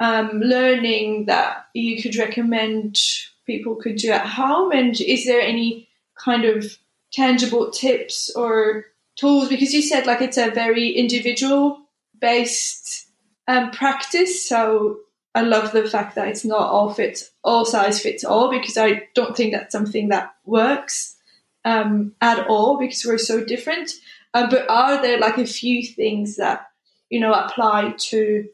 [0.00, 2.98] um, learning that you could recommend
[3.46, 4.72] people could do at home?
[4.72, 6.78] And is there any kind of
[7.12, 8.86] tangible tips or
[9.16, 9.48] tools?
[9.48, 11.82] Because you said like it's a very individual
[12.18, 13.06] based
[13.46, 14.46] um, practice.
[14.48, 15.00] So
[15.34, 19.08] I love the fact that it's not all fits, all size fits all, because I
[19.14, 21.16] don't think that's something that works
[21.64, 23.92] um, at all because we're so different.
[24.32, 26.68] Uh, but are there like a few things that
[27.10, 28.48] you know apply to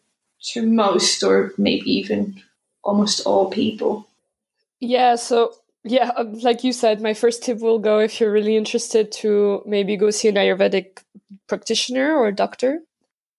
[0.52, 2.42] to most or maybe even
[2.82, 4.06] almost all people?
[4.80, 5.16] Yeah.
[5.16, 5.54] So
[5.84, 9.62] yeah, um, like you said, my first tip will go if you're really interested to
[9.66, 11.02] maybe go see an Ayurvedic
[11.46, 12.80] practitioner or doctor.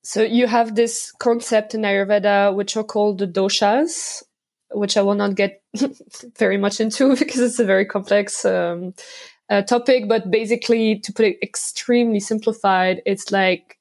[0.03, 4.23] So you have this concept in Ayurveda, which are called the doshas,
[4.71, 5.61] which I will not get
[6.37, 8.93] very much into because it's a very complex um,
[9.49, 10.07] uh, topic.
[10.07, 13.76] But basically, to put it extremely simplified, it's like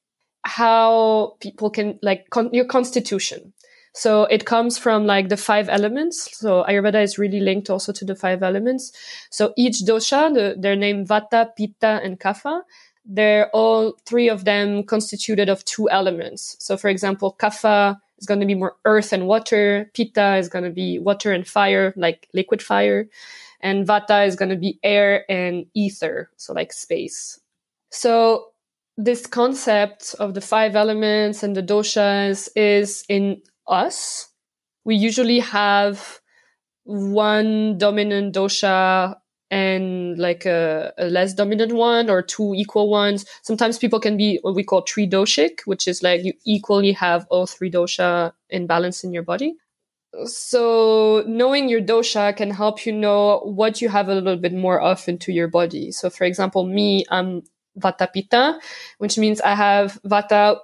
[0.47, 3.53] how people can like con- your constitution.
[3.93, 6.37] So it comes from like the five elements.
[6.37, 8.91] So Ayurveda is really linked also to the five elements.
[9.29, 12.61] So each dosha, the, they're named Vata, Pitta, and Kapha.
[13.05, 16.55] They're all three of them constituted of two elements.
[16.59, 19.89] So for example, Kapha is going to be more earth and water.
[19.93, 23.09] Pitta is going to be water and fire, like liquid fire.
[23.61, 27.39] And Vata is going to be air and ether, so like space.
[27.89, 28.51] So
[28.97, 34.29] this concept of the five elements and the doshas is in us,
[34.85, 36.19] we usually have
[36.83, 39.15] one dominant dosha
[39.51, 43.25] and like a, a, less dominant one or two equal ones.
[43.43, 47.45] Sometimes people can be what we call tridoshic, which is like you equally have all
[47.45, 49.55] three dosha in balance in your body.
[50.25, 54.81] So knowing your dosha can help you know what you have a little bit more
[54.81, 55.91] of into your body.
[55.91, 57.43] So for example, me, I'm
[57.77, 58.59] vata pitta,
[58.97, 60.57] which means I have vata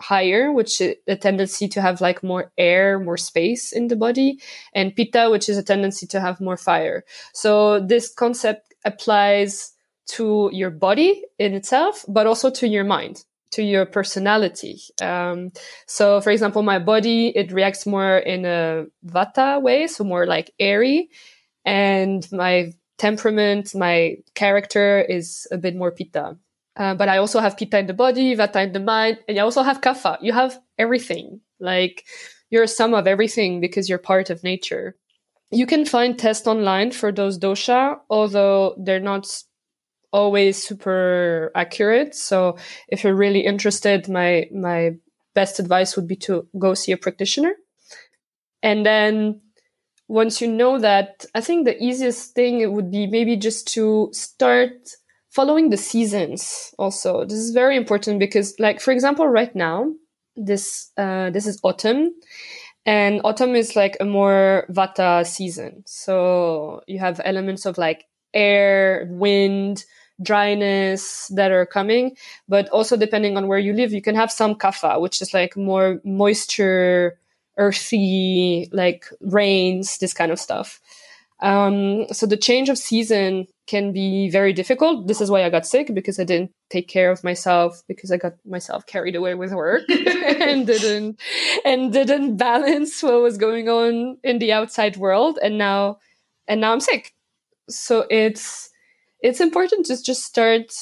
[0.00, 4.40] higher, which is a tendency to have like more air, more space in the body,
[4.74, 7.04] and pitta, which is a tendency to have more fire.
[7.34, 9.72] So this concept applies
[10.08, 14.80] to your body in itself, but also to your mind, to your personality.
[15.00, 15.52] Um,
[15.86, 20.52] so, for example, my body it reacts more in a vata way, so more like
[20.58, 21.10] airy,
[21.64, 26.36] and my temperament, my character is a bit more pitta.
[26.80, 29.42] Uh, but I also have pitta in the body, vata in the mind, and I
[29.42, 30.16] also have kapha.
[30.22, 31.42] You have everything.
[31.60, 32.06] Like
[32.48, 34.96] you're a sum of everything because you're part of nature.
[35.50, 39.28] You can find tests online for those dosha, although they're not
[40.10, 42.14] always super accurate.
[42.14, 42.56] So
[42.88, 44.92] if you're really interested, my my
[45.34, 47.56] best advice would be to go see a practitioner.
[48.62, 49.42] And then
[50.08, 54.72] once you know that, I think the easiest thing would be maybe just to start
[55.30, 57.24] following the seasons also.
[57.24, 59.92] This is very important because like for example right now
[60.36, 62.10] this uh, this is autumn
[62.86, 65.82] and autumn is like a more vata season.
[65.86, 69.84] So you have elements of like air wind
[70.22, 72.14] dryness that are coming
[72.46, 75.56] but also depending on where you live you can have some kapha which is like
[75.56, 77.18] more moisture
[77.56, 80.80] earthy like rains this kind of stuff.
[81.40, 85.06] Um, so the change of season can be very difficult.
[85.06, 88.16] This is why I got sick because I didn't take care of myself because I
[88.16, 91.20] got myself carried away with work and didn't
[91.64, 95.98] and didn't balance what was going on in the outside world and now
[96.48, 97.14] and now I'm sick.
[97.68, 98.70] So it's
[99.20, 100.72] it's important to just start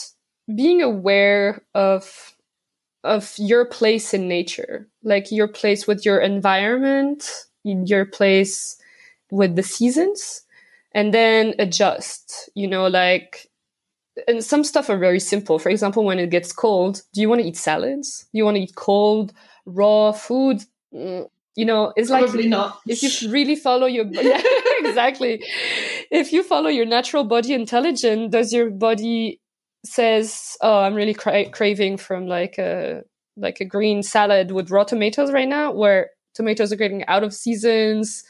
[0.56, 2.34] being aware of
[3.04, 7.28] of your place in nature, like your place with your environment,
[7.66, 8.80] in your place
[9.30, 10.46] with the seasons
[10.98, 13.48] and then adjust, you know, like,
[14.26, 15.60] and some stuff are very simple.
[15.60, 18.26] For example, when it gets cold, do you want to eat salads?
[18.32, 19.32] Do you want to eat cold,
[19.64, 20.64] raw food?
[20.92, 22.80] Mm, you know, it's Probably like not.
[22.88, 24.42] if you really follow your yeah,
[24.80, 25.40] exactly.
[26.10, 29.40] If you follow your natural body intelligence, does your body
[29.84, 33.02] says, "Oh, I'm really cra- craving from like a
[33.36, 37.32] like a green salad with raw tomatoes right now," where tomatoes are getting out of
[37.32, 38.24] seasons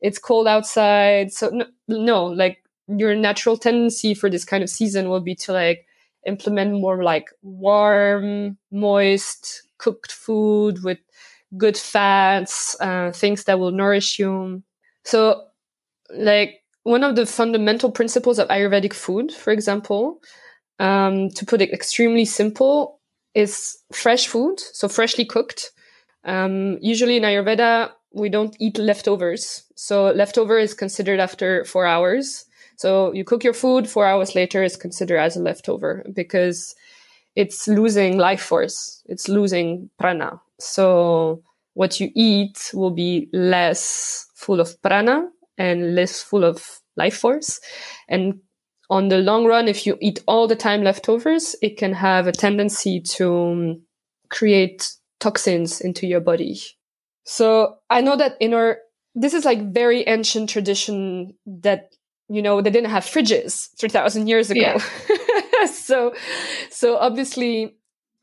[0.00, 1.32] it's cold outside.
[1.32, 5.52] So no, no, like your natural tendency for this kind of season will be to
[5.52, 5.86] like
[6.26, 10.98] implement more like warm, moist, cooked food with
[11.56, 14.62] good fats, uh, things that will nourish you.
[15.04, 15.44] So,
[16.14, 20.20] like one of the fundamental principles of Ayurvedic food, for example,
[20.78, 23.00] um, to put it extremely simple,
[23.34, 25.72] is fresh food, so freshly cooked.
[26.24, 29.64] Um, usually in Ayurveda, we don't eat leftovers.
[29.74, 32.44] So leftover is considered after four hours.
[32.76, 36.74] So you cook your food, four hours later is considered as a leftover because
[37.36, 39.02] it's losing life force.
[39.06, 40.40] It's losing prana.
[40.58, 41.42] So
[41.74, 47.60] what you eat will be less full of prana and less full of life force.
[48.08, 48.40] And
[48.88, 52.32] on the long run, if you eat all the time leftovers, it can have a
[52.32, 53.82] tendency to um,
[54.30, 56.58] create toxins into your body
[57.24, 58.78] so I know that in our,
[59.14, 61.94] this is like very ancient tradition that,
[62.28, 64.60] you know, they didn't have fridges 3000 years ago.
[64.60, 65.66] Yeah.
[65.66, 66.14] so,
[66.70, 67.76] so obviously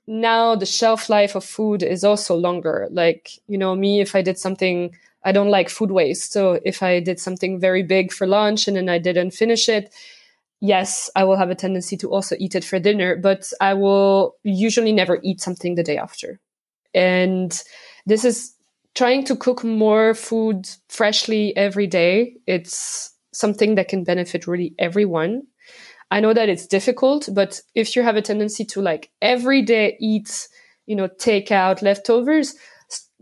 [0.07, 2.88] now the shelf life of food is also longer.
[2.91, 6.31] Like, you know, me, if I did something, I don't like food waste.
[6.31, 9.93] So if I did something very big for lunch and then I didn't finish it,
[10.62, 14.36] yes, I will have a tendency to also eat it for dinner, but I will
[14.43, 16.39] usually never eat something the day after.
[16.93, 17.62] And
[18.05, 18.53] this is
[18.97, 25.43] trying to cook more food freshly every day, it's something that can benefit really everyone.
[26.10, 29.97] I know that it's difficult, but if you have a tendency to like every day
[29.99, 30.47] eat,
[30.88, 32.55] you know, take out leftovers,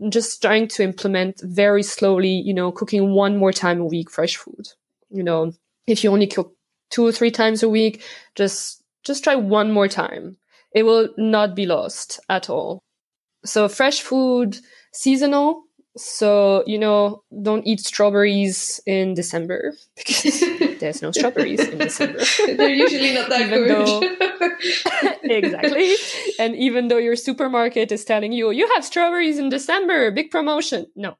[0.08, 4.36] just trying to implement very slowly, you know, cooking one more time a week fresh
[4.36, 4.68] food.
[5.10, 5.52] You know,
[5.86, 6.54] if you only cook
[6.90, 8.02] two or three times a week,
[8.34, 10.38] just just try one more time.
[10.72, 12.80] It will not be lost at all.
[13.44, 14.56] So fresh food,
[14.92, 15.65] seasonal,
[15.96, 20.40] so, you know, don't eat strawberries in December because
[20.80, 22.20] there's no strawberries in December.
[22.46, 23.86] They're usually not that even good.
[23.86, 25.94] Though, exactly.
[26.38, 30.86] And even though your supermarket is telling you, you have strawberries in December, big promotion.
[30.96, 31.16] No,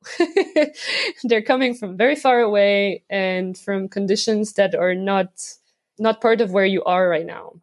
[1.25, 5.29] they're coming from very far away and from conditions that are not,
[5.99, 7.55] not part of where you are right now.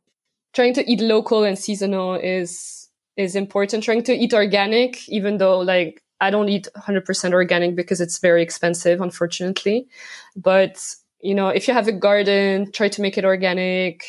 [0.53, 3.83] Trying to eat local and seasonal is, is important.
[3.83, 8.41] Trying to eat organic, even though like I don't eat 100% organic because it's very
[8.41, 9.87] expensive, unfortunately.
[10.35, 10.81] But,
[11.21, 14.05] you know, if you have a garden, try to make it organic.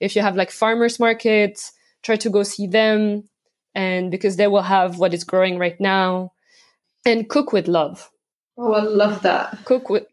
[0.00, 1.72] if you have like farmers markets,
[2.02, 3.28] try to go see them.
[3.74, 6.32] And because they will have what is growing right now
[7.04, 8.10] and cook with love.
[8.56, 9.64] Oh, I love that.
[9.64, 10.06] Cook with,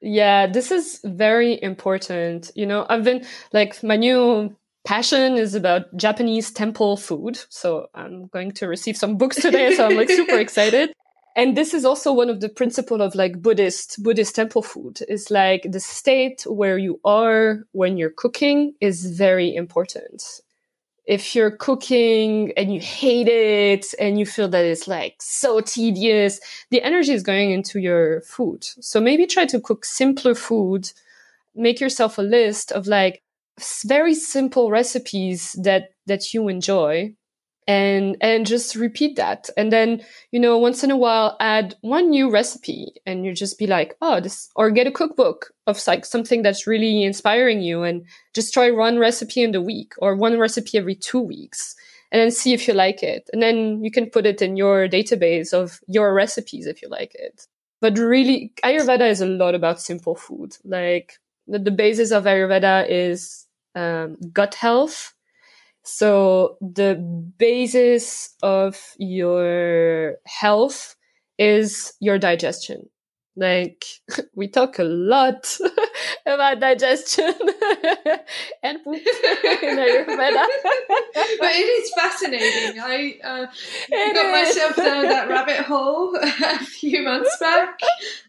[0.00, 2.50] yeah, this is very important.
[2.54, 7.38] You know, I've been like my new passion is about Japanese temple food.
[7.48, 9.74] So I'm going to receive some books today.
[9.74, 10.92] So I'm like super excited.
[11.36, 15.30] And this is also one of the principle of like Buddhist, Buddhist temple food is
[15.30, 20.22] like the state where you are when you're cooking is very important
[21.06, 26.40] if you're cooking and you hate it and you feel that it's like so tedious,
[26.70, 28.64] the energy is going into your food.
[28.64, 30.90] So maybe try to cook simpler food.
[31.54, 33.22] Make yourself a list of like
[33.84, 37.14] very simple recipes that, that you enjoy
[37.66, 39.48] and and just repeat that.
[39.56, 40.02] And then
[40.32, 43.96] you know once in a while add one new recipe and you just be like
[44.02, 48.52] oh this or get a cookbook of like something that's really inspiring you and just
[48.52, 51.74] try one recipe in the week or one recipe every two weeks
[52.12, 53.28] and then see if you like it.
[53.32, 57.12] And then you can put it in your database of your recipes if you like
[57.14, 57.46] it.
[57.80, 60.56] But really ayurveda is a lot about simple food.
[60.64, 63.43] Like the, the basis of ayurveda is
[63.74, 65.14] um, gut health
[65.84, 66.94] so the
[67.38, 70.96] basis of your health
[71.38, 72.88] is your digestion.
[73.36, 73.84] Like
[74.34, 75.58] we talk a lot
[76.26, 77.34] about digestion
[78.62, 80.46] and poop in Ayurveda.
[81.38, 82.80] but it is fascinating.
[82.80, 83.46] I uh,
[83.90, 84.32] got is.
[84.32, 87.78] myself down that rabbit hole a few months back,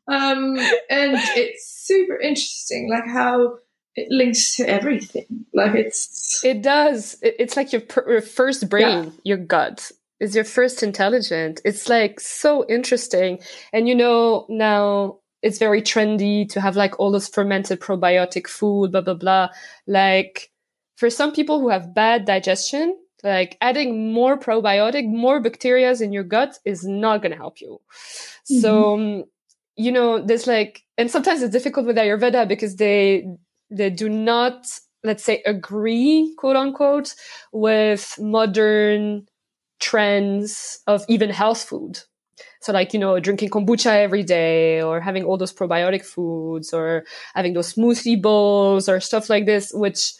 [0.07, 0.57] um,
[0.89, 3.59] and it's super interesting, like how
[3.95, 5.45] it links to everything.
[5.53, 7.17] Like it's it does.
[7.21, 9.11] It's like your, per- your first brain, yeah.
[9.23, 11.61] your gut is your first intelligent.
[11.65, 13.39] It's like so interesting,
[13.73, 18.91] and you know now it's very trendy to have like all those fermented probiotic food,
[18.91, 19.49] blah blah blah.
[19.87, 20.51] Like
[20.95, 26.23] for some people who have bad digestion, like adding more probiotic, more bacteria in your
[26.23, 27.79] gut is not going to help you.
[28.51, 28.59] Mm-hmm.
[28.59, 29.23] So, um,
[29.75, 33.25] you know, there's like, and sometimes it's difficult with Ayurveda because they
[33.69, 34.67] they do not
[35.03, 37.13] let's say agree quote unquote
[37.51, 39.27] with modern
[39.79, 41.99] trends of even health food.
[42.61, 47.05] So like you know drinking kombucha every day or having all those probiotic foods or
[47.33, 50.13] having those smoothie bowls or stuff like this which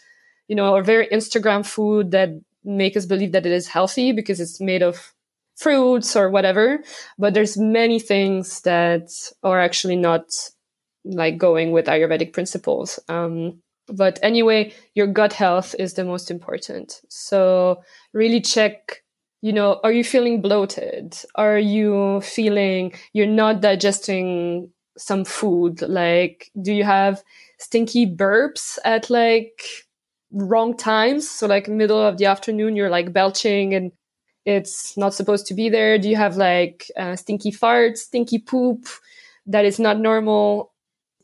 [0.48, 2.30] you know are very instagram food that
[2.64, 5.14] make us believe that it is healthy because it's made of
[5.56, 6.80] fruits or whatever.
[7.18, 9.08] But there's many things that
[9.42, 10.24] are actually not
[11.06, 12.98] like going with Ayurvedic principles.
[13.08, 17.00] Um, but anyway, your gut health is the most important.
[17.08, 17.82] So
[18.12, 19.02] really check,
[19.42, 21.16] you know, are you feeling bloated?
[21.36, 25.82] Are you feeling you're not digesting some food?
[25.82, 27.22] Like, do you have
[27.58, 29.62] stinky burps at like
[30.32, 31.30] wrong times?
[31.30, 33.92] So like middle of the afternoon, you're like belching and
[34.44, 35.98] it's not supposed to be there.
[35.98, 38.86] Do you have like uh, stinky farts, stinky poop
[39.46, 40.72] that is not normal?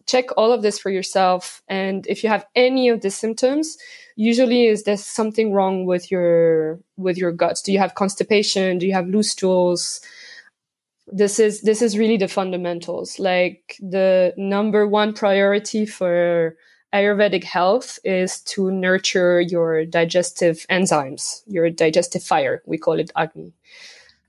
[0.07, 1.63] Check all of this for yourself.
[1.69, 3.77] And if you have any of the symptoms,
[4.17, 7.63] usually is there something wrong with your with your guts?
[7.63, 8.79] Do you have constipation?
[8.79, 10.01] Do you have loose stools?
[11.07, 13.19] This is this is really the fundamentals.
[13.19, 16.57] Like the number one priority for
[16.95, 22.63] Ayurvedic health is to nurture your digestive enzymes, your digestive fire.
[22.67, 23.53] We call it Agni.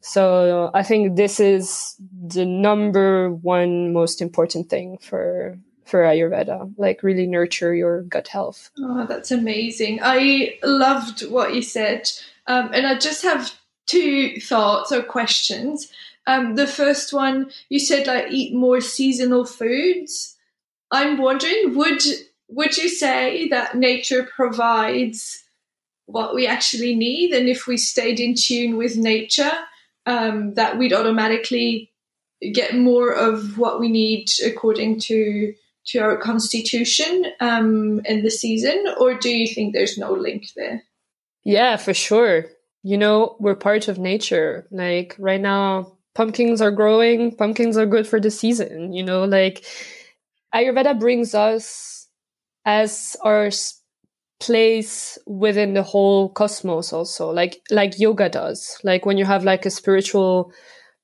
[0.03, 1.95] So I think this is
[2.27, 8.69] the number one most important thing for for Ayurveda, like really nurture your gut health.
[8.79, 9.99] Oh, that's amazing.
[10.01, 12.09] I loved what you said.
[12.47, 13.53] Um, and I just have
[13.85, 15.89] two thoughts or questions.
[16.27, 20.35] Um, the first one, you said like eat more seasonal foods.
[20.91, 22.03] I'm wondering, would
[22.49, 25.43] would you say that nature provides
[26.07, 29.51] what we actually need, and if we stayed in tune with nature,
[30.05, 31.91] um, that we'd automatically
[32.51, 35.53] get more of what we need according to
[35.85, 40.81] to our constitution um, in the season, or do you think there's no link there?
[41.43, 42.45] Yeah, for sure.
[42.83, 44.65] You know, we're part of nature.
[44.71, 47.35] Like right now, pumpkins are growing.
[47.35, 48.93] Pumpkins are good for the season.
[48.93, 49.65] You know, like
[50.55, 52.07] Ayurveda brings us
[52.65, 53.49] as our
[54.45, 59.65] place within the whole cosmos also like like yoga does like when you have like
[59.65, 60.51] a spiritual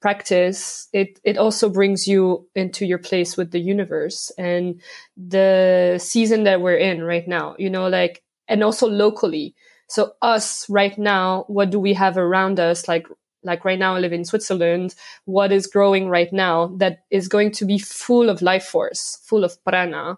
[0.01, 4.81] practice, it, it also brings you into your place with the universe and
[5.17, 9.55] the season that we're in right now, you know, like, and also locally.
[9.87, 12.87] So us right now, what do we have around us?
[12.87, 13.07] Like,
[13.43, 14.95] like right now I live in Switzerland.
[15.25, 19.43] What is growing right now that is going to be full of life force, full
[19.43, 20.17] of prana.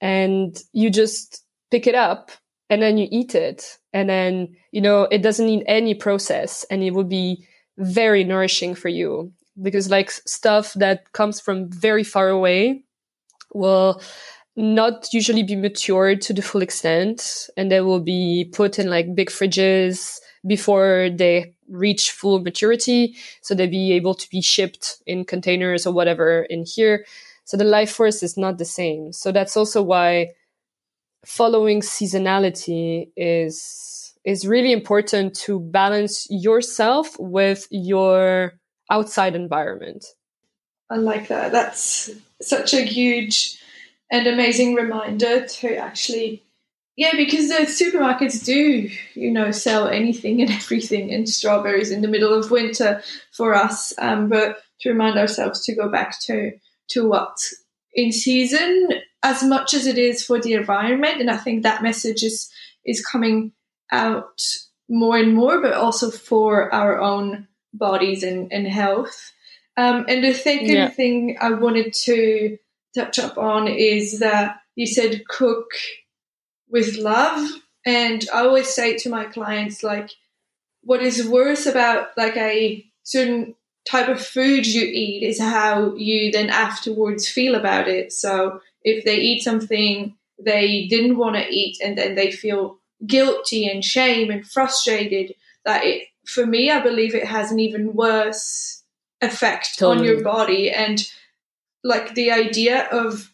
[0.00, 2.30] And you just pick it up
[2.68, 3.78] and then you eat it.
[3.92, 7.46] And then you know it doesn't need any process and it will be
[7.78, 9.32] very nourishing for you.
[9.60, 12.82] Because like stuff that comes from very far away
[13.54, 14.02] will
[14.56, 19.14] not usually be matured to the full extent and they will be put in like
[19.14, 23.16] big fridges before they reach full maturity.
[23.42, 27.04] So they be able to be shipped in containers or whatever in here.
[27.44, 29.12] So the life force is not the same.
[29.12, 30.30] So that's also why
[31.26, 38.54] following seasonality is is really important to balance yourself with your
[38.90, 40.04] outside environment.
[40.90, 41.52] I like that.
[41.52, 42.10] That's
[42.42, 43.60] such a huge
[44.10, 46.42] and amazing reminder to actually
[46.96, 52.08] yeah, because the supermarkets do, you know, sell anything and everything and strawberries in the
[52.08, 53.02] middle of winter
[53.32, 53.92] for us.
[53.98, 56.52] Um, but to remind ourselves to go back to
[56.88, 57.38] to what
[57.96, 58.90] in season
[59.24, 61.20] as much as it is for the environment.
[61.20, 62.48] And I think that message is
[62.84, 63.50] is coming
[63.90, 64.40] out
[64.88, 69.32] more and more, but also for our own bodies and, and health.
[69.76, 70.88] Um, and the second yeah.
[70.88, 72.58] thing I wanted to
[72.94, 75.66] touch up on is that you said cook
[76.70, 77.50] with love.
[77.84, 80.10] And I always say to my clients, like,
[80.82, 83.54] what is worse about like a certain
[83.88, 88.12] type of food you eat is how you then afterwards feel about it.
[88.12, 93.66] So if they eat something they didn't want to eat and then they feel guilty
[93.66, 95.34] and shame and frustrated,
[95.64, 98.82] that it, for me, I believe it has an even worse
[99.22, 99.98] effect totally.
[99.98, 100.70] on your body.
[100.70, 101.02] And
[101.82, 103.32] like the idea of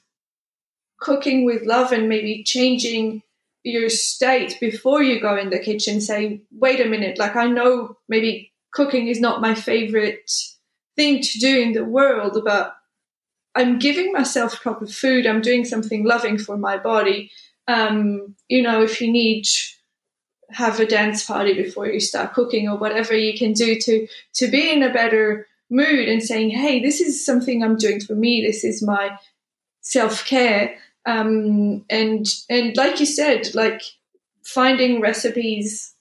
[1.00, 3.22] cooking with love and maybe changing
[3.64, 7.96] your state before you go in the kitchen say wait a minute like i know
[8.08, 10.30] maybe cooking is not my favorite
[10.96, 12.74] thing to do in the world, but
[13.54, 15.26] I'm giving myself proper food.
[15.26, 17.30] I'm doing something loving for my body.
[17.68, 19.46] Um, you know, if you need
[20.50, 24.50] have a dance party before you start cooking or whatever you can do to to
[24.50, 28.42] be in a better mood and saying, "Hey, this is something I'm doing for me.
[28.42, 29.18] This is my
[29.80, 33.82] self care." Um, and and like you said, like
[34.42, 35.91] finding recipes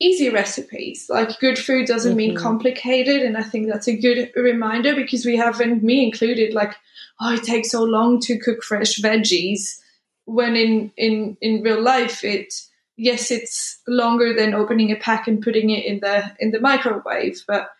[0.00, 1.06] easy recipes.
[1.08, 2.16] Like good food doesn't mm-hmm.
[2.16, 6.74] mean complicated, and I think that's a good reminder because we haven't, me included, like
[7.20, 9.80] oh, it takes so long to cook fresh veggies.
[10.24, 12.54] When in in in real life, it
[12.96, 17.42] yes, it's longer than opening a pack and putting it in the in the microwave,
[17.46, 17.70] but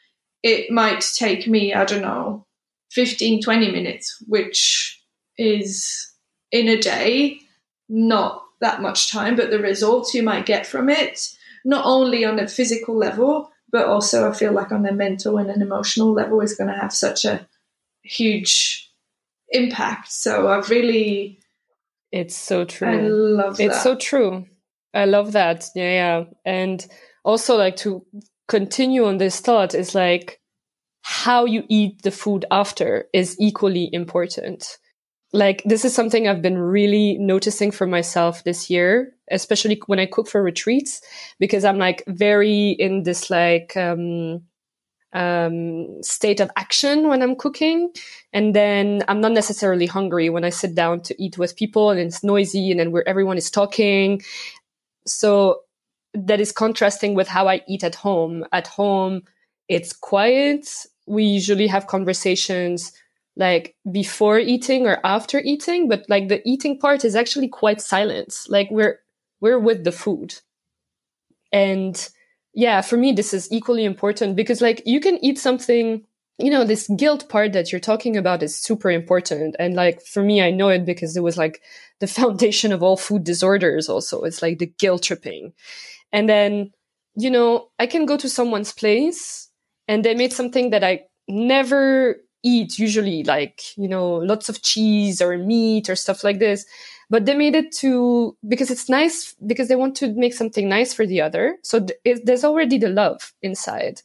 [0.42, 2.46] it might take me I don't know
[2.92, 5.02] 15 20 minutes which
[5.36, 6.12] is
[6.50, 7.40] in a day
[7.88, 12.38] not that much time but the results you might get from it not only on
[12.38, 16.40] a physical level, but also I feel like on a mental and an emotional level
[16.40, 17.46] is going to have such a
[18.02, 18.90] huge
[19.50, 20.10] impact.
[20.10, 21.40] So I've really.
[22.10, 22.88] It's so true.
[22.88, 24.46] I love It's so true.
[24.94, 25.66] I love that.
[25.74, 26.24] Yeah, yeah.
[26.44, 26.86] And
[27.24, 28.04] also, like, to
[28.48, 30.40] continue on this thought is like
[31.02, 34.78] how you eat the food after is equally important
[35.32, 40.06] like this is something I've been really noticing for myself this year, especially when I
[40.06, 41.00] cook for retreats,
[41.38, 44.42] because I'm like very in this like um,
[45.12, 47.90] um, state of action when I'm cooking,
[48.32, 52.00] and then I'm not necessarily hungry when I sit down to eat with people, and
[52.00, 54.22] it's noisy, and then where everyone is talking.
[55.06, 55.62] So
[56.14, 58.44] that is contrasting with how I eat at home.
[58.52, 59.22] At home,
[59.68, 60.68] it's quiet.
[61.06, 62.92] We usually have conversations
[63.36, 68.34] like before eating or after eating, but like the eating part is actually quite silent.
[68.48, 68.98] Like we're
[69.40, 70.34] we're with the food.
[71.52, 72.08] And
[72.54, 76.04] yeah, for me this is equally important because like you can eat something
[76.40, 79.56] you know this guilt part that you're talking about is super important.
[79.58, 81.62] And like for me i know it because it was like
[82.00, 84.22] the foundation of all food disorders also.
[84.22, 85.52] It's like the guilt tripping.
[86.12, 86.72] And then
[87.18, 89.48] you know i can go to someone's place
[89.88, 95.20] and they made something that i never eat usually like you know lots of cheese
[95.20, 96.64] or meat or stuff like this
[97.10, 100.92] but they made it to because it's nice because they want to make something nice
[100.94, 101.56] for the other.
[101.62, 104.02] So th- it, there's already the love inside.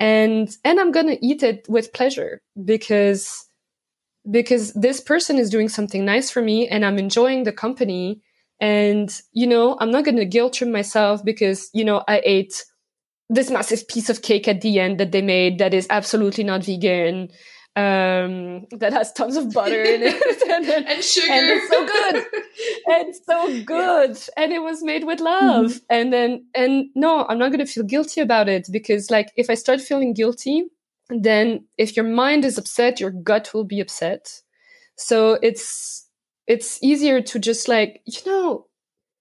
[0.00, 3.46] And and i'm gonna eat it with pleasure because
[4.30, 8.20] because this person is doing something nice for me and i'm enjoying the company.
[8.60, 12.64] And you know i'm not gonna guilt trip myself because you know i ate
[13.30, 16.64] this massive piece of cake at the end that they made that is absolutely not
[16.64, 17.28] vegan
[17.78, 21.32] um, that has tons of butter in it and, and, sugar.
[21.32, 22.26] And it's so good.
[22.32, 24.10] it's so good.
[24.16, 24.42] Yeah.
[24.42, 25.66] And it was made with love.
[25.66, 25.84] Mm-hmm.
[25.88, 29.48] And then, and no, I'm not going to feel guilty about it because, like, if
[29.48, 30.64] I start feeling guilty,
[31.08, 34.42] then if your mind is upset, your gut will be upset.
[34.96, 36.08] So it's,
[36.48, 38.66] it's easier to just like, you know,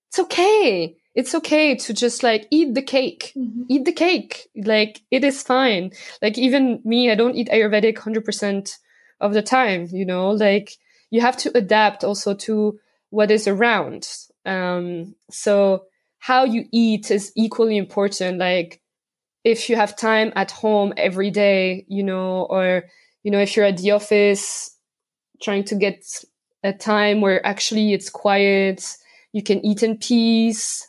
[0.09, 3.33] it's okay it's okay to just like eat the cake.
[3.35, 3.63] Mm-hmm.
[3.69, 4.49] eat the cake.
[4.55, 5.91] Like it is fine.
[6.21, 8.77] Like even me i don't eat ayurvedic 100%
[9.19, 10.29] of the time you know?
[10.29, 10.77] Like
[11.09, 14.07] you have to adapt also to what is around.
[14.45, 15.85] Um so
[16.19, 18.37] how you eat is equally important.
[18.37, 18.79] Like
[19.43, 22.83] if you have time at home every day you know or
[23.23, 24.77] you know if you're at the office
[25.41, 26.05] trying to get
[26.63, 28.83] a time where actually it's quiet
[29.33, 30.86] you can eat in peace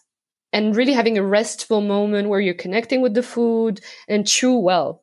[0.53, 5.03] and really having a restful moment where you're connecting with the food and chew well.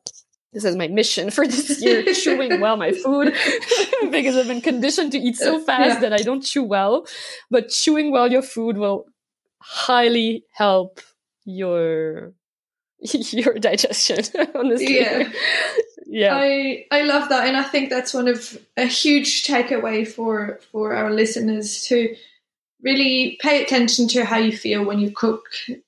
[0.52, 3.34] This is my mission for this year, chewing well my food
[4.10, 6.00] because I've been conditioned to eat so fast yeah.
[6.00, 7.06] that I don't chew well.
[7.50, 9.06] But chewing well your food will
[9.58, 11.00] highly help
[11.44, 12.32] your
[13.00, 14.24] your digestion
[14.54, 15.30] honestly yeah
[16.06, 20.60] yeah i i love that and i think that's one of a huge takeaway for
[20.72, 22.14] for our listeners to
[22.86, 25.44] really pay attention to how you feel when you cook,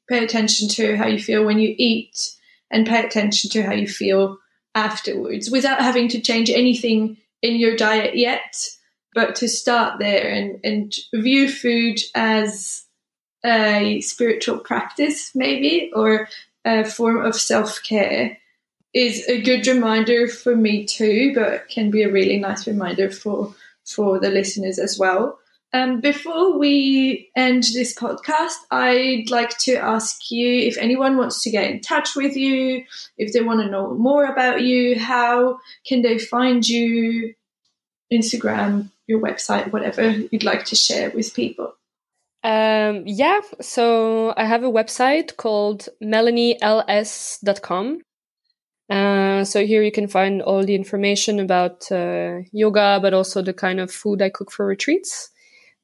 [0.09, 2.35] pay attention to how you feel when you eat,
[2.73, 4.37] and pay attention to how you feel
[4.75, 8.69] afterwards without having to change anything in your diet yet.
[9.15, 12.85] But to start there and, and view food as
[13.47, 16.29] a spiritual practice, maybe, or
[16.65, 18.37] a form of self care
[18.93, 23.55] is a good reminder for me too, but can be a really nice reminder for
[23.85, 25.39] for the listeners as well.
[25.75, 31.51] Um, before we end this podcast, I'd like to ask you if anyone wants to
[31.51, 32.85] get in touch with you,
[33.19, 37.35] if they want to know more about you, how can they find you?
[38.13, 41.75] Instagram, your website, whatever you'd like to share with people.
[42.43, 48.01] Um, yeah, so I have a website called melaniels.com.
[48.91, 53.53] Uh, so here you can find all the information about uh, yoga, but also the
[53.53, 55.31] kind of food I cook for retreats.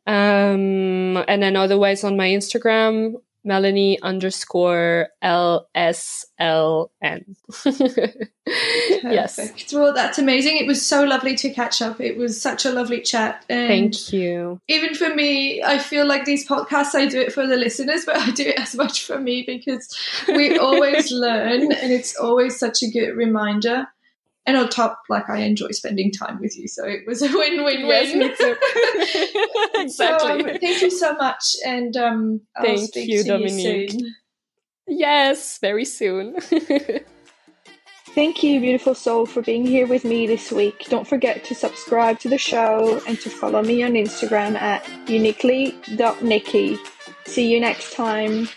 [0.06, 7.36] Um, and then otherwise on my Instagram, Melanie underscore L S L N.
[8.46, 9.38] yes.
[9.72, 10.56] Well, that's amazing.
[10.56, 12.00] It was so lovely to catch up.
[12.00, 13.44] It was such a lovely chat.
[13.48, 14.60] And Thank you.
[14.68, 18.16] Even for me, I feel like these podcasts, I do it for the listeners, but
[18.16, 19.94] I do it as much for me because
[20.26, 23.86] we always learn and it's always such a good reminder
[24.46, 27.86] and on top, like I enjoy spending time with you, so it was a win-win-win.
[27.86, 28.56] Yes, me too.
[29.80, 30.42] exactly.
[30.42, 33.94] So, um, thank you so much, and um, thank you, Dominique.
[33.94, 34.12] You
[34.86, 36.36] yes, very soon.
[38.14, 40.86] Thank you, beautiful soul, for being here with me this week.
[40.88, 46.78] Don't forget to subscribe to the show and to follow me on Instagram at uniquely.niqui.
[47.26, 48.48] See you next time.